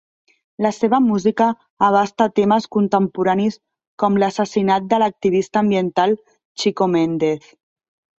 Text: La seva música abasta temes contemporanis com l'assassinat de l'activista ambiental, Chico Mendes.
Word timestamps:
La 0.65 0.69
seva 0.75 0.99
música 1.07 1.49
abasta 1.87 2.25
temes 2.39 2.65
contemporanis 2.75 3.57
com 4.05 4.17
l'assassinat 4.23 4.87
de 4.95 4.99
l'activista 5.03 5.63
ambiental, 5.65 6.17
Chico 6.63 6.89
Mendes. 6.95 7.53